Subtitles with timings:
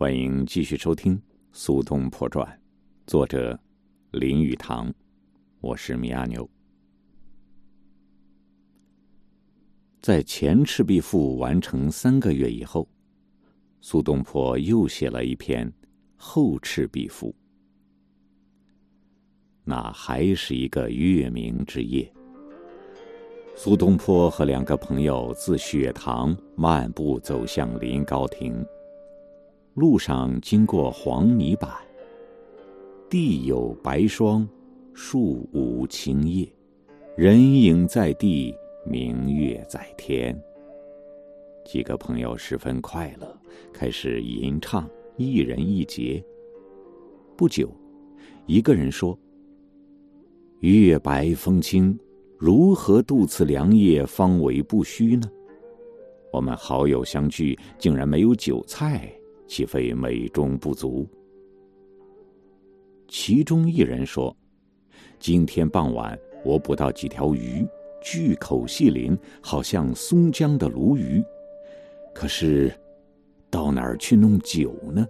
[0.00, 1.14] 欢迎继续收听
[1.52, 2.42] 《苏东坡传》，
[3.06, 3.60] 作者
[4.12, 4.90] 林语堂，
[5.60, 6.48] 我是米阿牛。
[10.00, 12.88] 在《前赤壁赋》完成三个月以后，
[13.82, 15.68] 苏东坡又写了一篇
[16.16, 17.28] 《后赤壁赋》。
[19.64, 22.10] 那还是一个月明之夜，
[23.54, 28.64] 苏东坡和两个朋友自雪堂漫步走向临高亭。
[29.74, 31.70] 路上经过黄泥板，
[33.08, 34.46] 地有白霜，
[34.92, 36.52] 树无青叶，
[37.16, 38.52] 人影在地，
[38.84, 40.36] 明月在天。
[41.64, 43.32] 几个朋友十分快乐，
[43.72, 46.22] 开始吟唱，一人一节。
[47.36, 47.70] 不久，
[48.46, 49.16] 一个人说
[50.60, 51.96] ：“月白风清，
[52.36, 55.30] 如何度此良夜，方为不虚呢？
[56.32, 59.08] 我们好友相聚，竟然没有酒菜。”
[59.50, 61.04] 岂非美中不足？
[63.08, 64.34] 其中一人说
[65.18, 67.66] ：“今天傍晚，我捕到几条鱼，
[68.00, 71.20] 巨口细鳞，好像松江的鲈鱼。
[72.14, 72.72] 可是，
[73.50, 75.04] 到哪儿去弄酒呢？”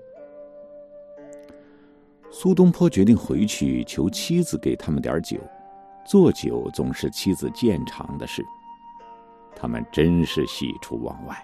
[2.33, 5.39] 苏东坡决定回去求妻子给他们点酒。
[6.07, 8.43] 做酒总是妻子见长的事，
[9.55, 11.37] 他们真是喜出望外。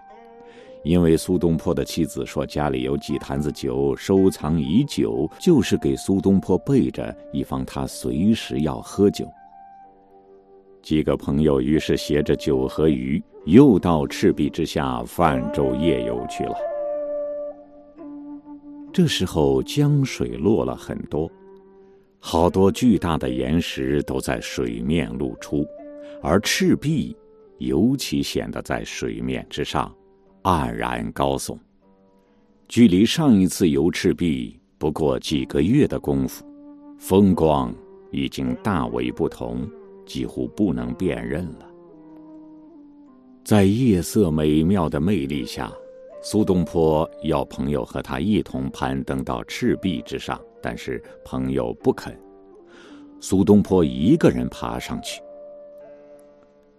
[0.86, 9.26] 因为苏东坡的妻子说家里有几坛子酒收藏已久，就是给苏东坡备着，以防他随时要喝酒。
[10.80, 16.54] 几个朋友于是携着酒和鱼，又到赤壁之下泛舟夜游去了。
[18.92, 21.28] 这时候江水落了很多，
[22.20, 25.66] 好多巨大的岩石都在水面露出，
[26.22, 27.16] 而赤壁
[27.58, 29.92] 尤其显得在水面之上。
[30.46, 31.58] 黯然高耸，
[32.68, 36.46] 距离上一次游赤壁不过几个月的功夫，
[37.00, 37.74] 风光
[38.12, 39.68] 已经大为不同，
[40.06, 41.66] 几乎不能辨认了。
[43.44, 45.72] 在夜色美妙的魅力下，
[46.22, 52.16] 苏东坡要朋友和他一同攀登到赤壁之上，但是朋友不肯，
[53.18, 55.20] 苏东坡一个人爬上去，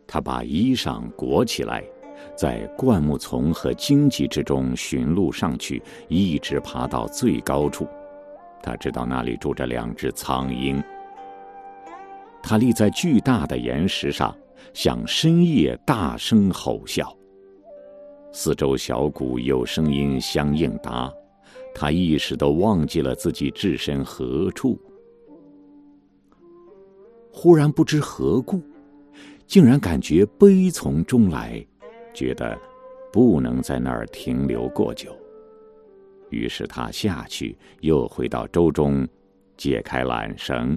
[0.08, 1.84] 他把衣裳裹起来。
[2.36, 7.88] 在灌木丛和荆棘之中寻路上去，一直爬到最高处。
[8.62, 10.84] 他知道那里住着两只苍鹰。
[12.44, 14.36] 他立在巨大的岩石上，
[14.74, 17.16] 向深夜大声吼叫。
[18.32, 21.12] 四周小谷有声音相应答，
[21.74, 24.80] 他一时都忘记了自己置身何处。
[27.32, 28.62] 忽然不知何故，
[29.46, 31.66] 竟然感觉悲从中来。
[32.18, 32.58] 觉得
[33.14, 35.16] 不能在那儿停留过久，
[36.32, 39.08] 于是他下去，又回到舟中，
[39.56, 40.76] 解开缆绳，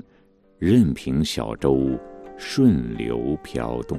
[0.58, 1.98] 任凭小舟
[2.36, 3.98] 顺流飘动。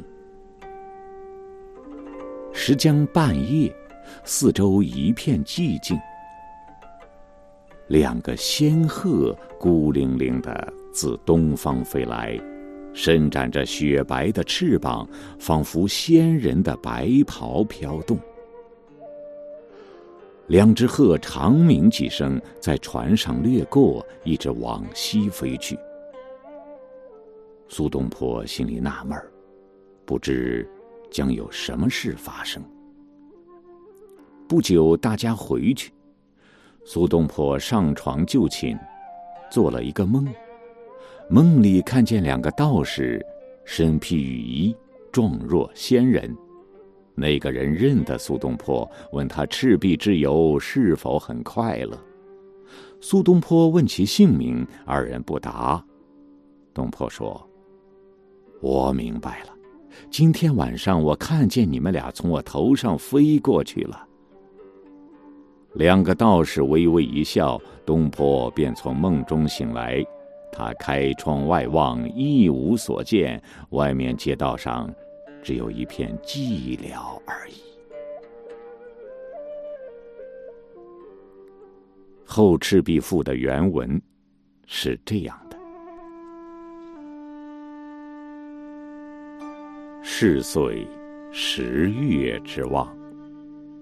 [2.53, 3.75] 时将半夜，
[4.23, 5.97] 四周一片寂静，
[7.87, 12.39] 两个仙鹤孤零零的自东方飞来。
[12.93, 15.07] 伸展着雪白的翅膀，
[15.39, 18.17] 仿佛仙人的白袍飘动。
[20.47, 25.77] 两只鹤长鸣几声，在船上掠过，一直往西飞去。
[27.69, 29.31] 苏东坡心里纳闷儿，
[30.05, 30.69] 不知
[31.09, 32.61] 将有什么事发生。
[34.45, 35.93] 不久，大家回去，
[36.83, 38.77] 苏东坡上床就寝，
[39.49, 40.27] 做了一个梦。
[41.33, 43.25] 梦里看见两个道士，
[43.63, 44.75] 身披雨衣，
[45.13, 46.35] 状若仙人。
[47.15, 51.97] 那个人认得苏东坡，问他赤壁之游是否很快乐。
[52.99, 55.81] 苏东坡问其姓名，二人不答。
[56.73, 57.41] 东坡说
[58.59, 59.53] ：“我明白了，
[60.09, 64.05] 今天晚上我看见你们俩从我头上飞过去了。”
[65.75, 70.05] 两个道士微微一笑，东坡便从梦中醒来。
[70.51, 74.93] 他开窗外望，一无所见，外面街道上
[75.41, 77.53] 只有一片寂寥而已。
[82.25, 84.01] 《后赤壁赋》的原文
[84.65, 85.57] 是这样的：
[90.01, 90.87] 是岁
[91.31, 92.95] 十月之望，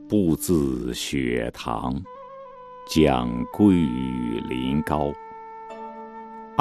[0.07, 2.01] 步自雪堂，
[2.88, 5.13] 将归于临高。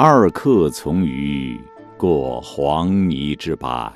[0.01, 1.59] 二客从渔
[1.97, 3.91] 过黄泥之畔，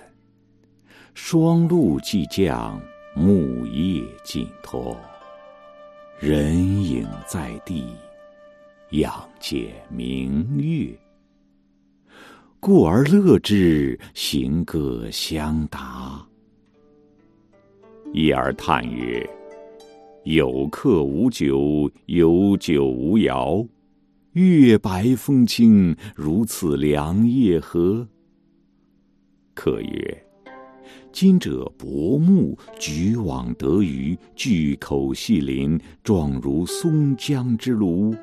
[1.13, 2.77] 霜露既降，
[3.15, 4.97] 木叶尽脱。
[6.19, 7.85] 人影在地，
[8.89, 10.93] 仰见明月。
[12.59, 16.21] 故而乐之，行歌相答。
[18.11, 19.25] 一而叹曰
[20.25, 23.65] ：“有客无酒，有酒无肴。
[24.33, 28.07] 月白风清，如此良夜何？”
[29.53, 30.25] 客曰
[31.13, 38.17] ：“今者薄暮，举网得鱼，巨口细鳞，状如松江之鲈，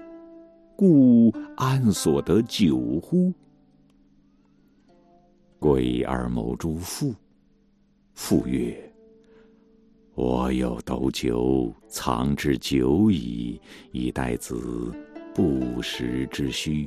[0.74, 3.32] 故安所得酒乎？”
[5.60, 7.14] 归而谋诸父。
[8.14, 8.76] 父曰
[10.16, 13.60] ：“我有斗酒，藏之久矣，
[13.92, 14.92] 以待子
[15.40, 16.86] 不时之需。”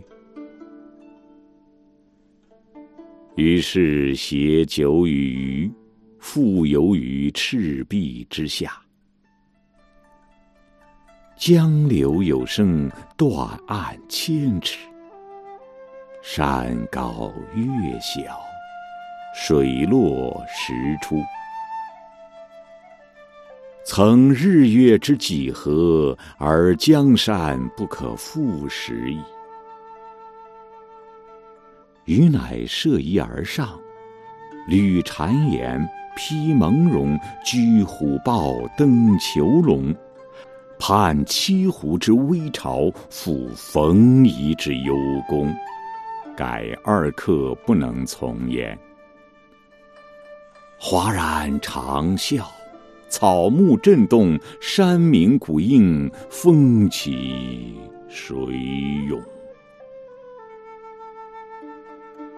[3.35, 5.71] 于是携酒与鱼，
[6.19, 8.79] 复游于赤壁之下。
[11.35, 14.77] 江流有声，断岸千尺。
[16.21, 18.21] 山高月小。
[19.35, 21.19] 水落石出，
[23.85, 29.19] 曾日月之几何，而江山不可复食矣。
[32.05, 33.77] 余乃涉衣而上，
[34.69, 35.85] 履婵掩，
[36.15, 39.93] 披蒙茸，居虎豹，登虬龙，
[40.79, 44.95] 盼七湖之微潮，赴冯夷之幽
[45.27, 45.53] 宫，
[46.37, 48.77] 改二客不能从焉。
[50.79, 52.43] 哗然长啸，
[53.13, 57.75] 草木震动，山鸣谷应，风起
[58.09, 58.35] 水
[59.07, 59.21] 涌。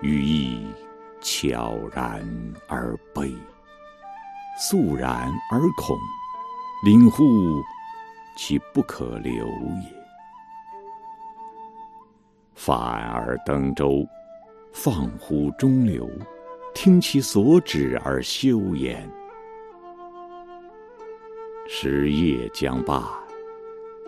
[0.02, 0.68] 羽翼
[1.22, 2.22] 悄然
[2.68, 3.32] 而悲，
[4.60, 5.98] 肃然而恐，
[6.84, 7.24] 领乎
[8.36, 10.06] 其不可留也。
[12.54, 14.06] 反而登舟，
[14.74, 16.06] 放乎中流。
[16.74, 19.10] 听其所指而休焉。
[21.78, 23.04] 时夜将罢，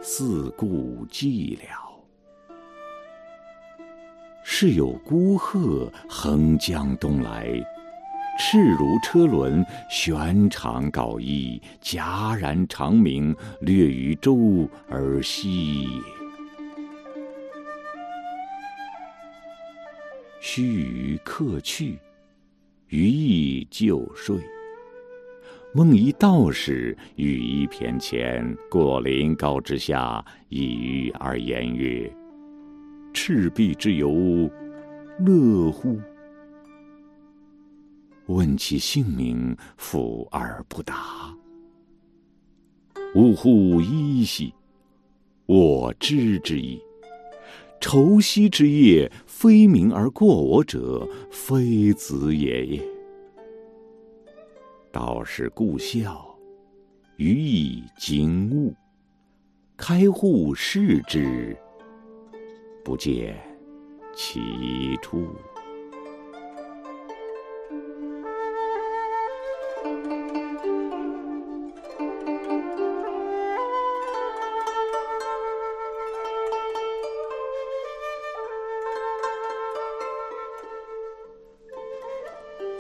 [0.02, 1.64] 四顾寂寥。
[4.42, 7.50] 是有孤鹤横江东来，
[8.40, 16.02] 翅如车轮，旋长缟衣，戛然长鸣，掠于舟而息也。
[20.40, 22.00] 须臾客去。
[22.88, 24.38] 余亦就睡，
[25.78, 32.12] 梦一道士羽衣翩跹，过临高之下，一隅而言曰
[33.14, 34.50] ：“赤壁之游，
[35.20, 36.00] 乐乎？”
[38.26, 41.32] 问其姓名，抚而不答。
[43.14, 43.80] 呜呼！
[43.80, 44.52] 依兮，
[45.46, 46.82] 我知之矣。
[47.80, 52.97] 愁兮之夜，飞鸣而过我者，非子也也。
[55.00, 56.28] 道士故笑，
[57.18, 58.74] 余亦惊悟。
[59.78, 61.56] 开户视之，
[62.84, 63.38] 不见
[64.16, 65.28] 其处。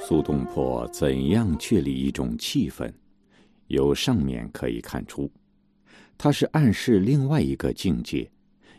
[0.07, 2.89] 苏东坡怎样确立一种气氛？
[3.67, 5.29] 由上面可以看出，
[6.17, 8.31] 他是暗示另外一个境界，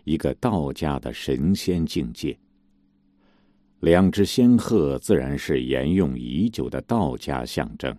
[0.04, 2.34] 一个道家的神仙境界。
[3.80, 7.94] 两只仙鹤自然是沿用已久的道家象征。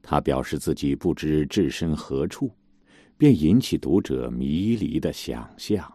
[0.00, 2.48] 他表示自己不知置身何处，
[3.18, 5.92] 便引起读者迷离的想象。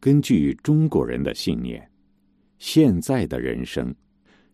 [0.00, 1.88] 根据中国人的信念，
[2.58, 3.94] 现在的人生。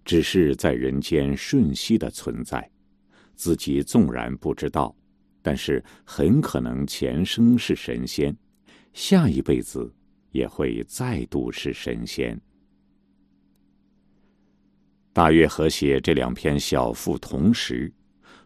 [0.05, 2.69] 只是在人间瞬息的存在，
[3.35, 4.95] 自己纵然不知道，
[5.43, 8.37] 但是很可能前生是神仙，
[8.93, 9.93] 下一辈子
[10.33, 12.41] 也会再度是神仙。
[15.13, 17.93] 大约和写这两篇小赋同时，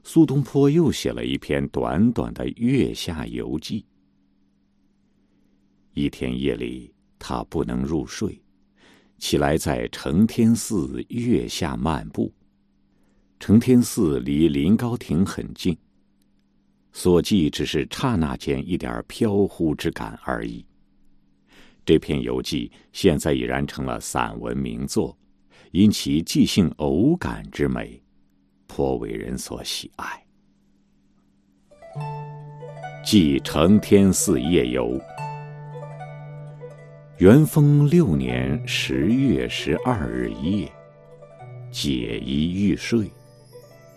[0.03, 3.81] 苏东坡又写了一篇短短的《月下游记》。
[5.93, 8.44] 一天夜里，他不能入睡。
[9.25, 12.31] 起来，在承天寺月下漫步。
[13.41, 15.75] 承天寺离临高亭很近，
[16.93, 20.63] 所记只是刹那间一点飘忽之感而已。
[21.87, 25.17] 这篇游记现在已然成了散文名作，
[25.73, 27.99] 因其即兴偶感之美，
[28.67, 30.23] 颇为人所喜爱。
[33.03, 35.01] 记承天寺夜游。
[37.19, 40.69] 元丰六年十月十二日夜，
[41.71, 43.09] 解衣欲睡，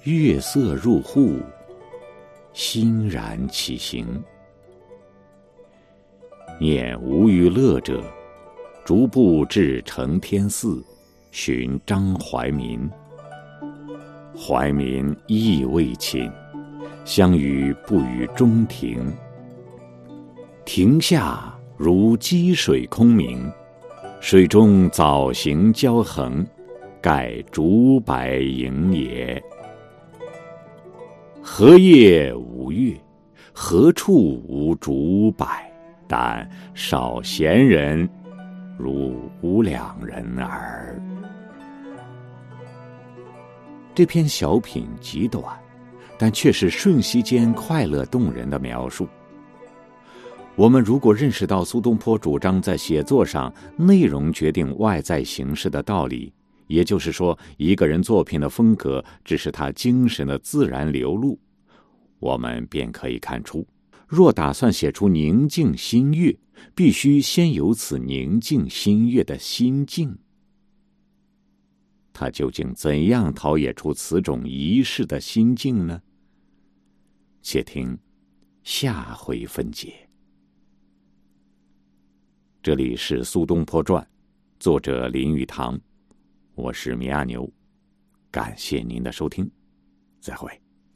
[0.04, 1.40] 月色入户，
[2.54, 4.06] 欣然起行。
[6.60, 8.04] 念无余乐者，
[8.86, 10.86] 逐步至承天寺，
[11.32, 12.88] 寻张怀民。
[14.38, 16.32] 怀民亦未寝，
[17.04, 19.12] 相与不与中庭。
[20.64, 23.48] 庭下如积水空明，
[24.20, 26.44] 水中藻形交横，
[27.00, 29.42] 盖竹柏影也。
[31.40, 33.00] 何夜无月？
[33.54, 35.48] 何处无竹柏？
[36.08, 38.10] 但少闲人，
[38.76, 41.00] 如吾两人耳。
[43.94, 45.44] 这篇小品极短，
[46.18, 49.08] 但却是瞬息间快乐动人的描述。
[50.58, 56.34] 我们如果认识到苏东坡主张在写作上内容决定外在形式的道理，
[56.66, 61.40] 也就是说，一个人作品的风格只是他精神的自然流露，
[62.18, 63.68] 我们便可以看出。
[64.08, 66.36] 若打算写出宁静心悦，
[66.74, 70.18] 必须先有此宁静心悦的心境。
[72.12, 76.02] 他究竟怎样陶冶出此种仪式的心境呢？
[77.44, 77.96] 且听
[78.64, 80.07] 下回分解。
[82.68, 84.04] 这里是《苏东坡传》，
[84.60, 85.80] 作者林语堂，
[86.54, 87.50] 我是米阿牛，
[88.30, 89.50] 感谢您的收听，
[90.20, 90.52] 再会。